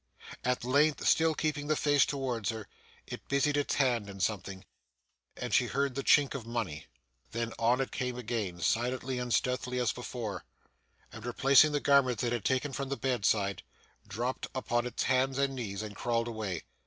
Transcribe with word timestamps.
At 0.43 0.63
length, 0.63 1.05
still 1.07 1.35
keeping 1.35 1.67
the 1.67 1.75
face 1.75 2.07
towards 2.07 2.49
her, 2.49 2.67
it 3.05 3.27
busied 3.27 3.55
its 3.55 3.75
hands 3.75 4.09
in 4.09 4.19
something, 4.19 4.65
and 5.37 5.53
she 5.53 5.67
heard 5.67 5.93
the 5.93 6.01
chink 6.01 6.33
of 6.33 6.43
money. 6.43 6.87
Then, 7.33 7.53
on 7.59 7.79
it 7.79 7.91
came 7.91 8.17
again, 8.17 8.61
silent 8.61 9.03
and 9.03 9.31
stealthy 9.31 9.77
as 9.77 9.93
before, 9.93 10.43
and 11.11 11.23
replacing 11.23 11.71
the 11.71 11.79
garments 11.79 12.23
it 12.23 12.33
had 12.33 12.43
taken 12.45 12.73
from 12.73 12.89
the 12.89 12.97
bedside, 12.97 13.61
dropped 14.07 14.47
upon 14.55 14.87
its 14.87 15.03
hands 15.03 15.37
and 15.37 15.53
knees, 15.55 15.83
and 15.83 15.95
crawled 15.95 16.27
away. 16.27 16.63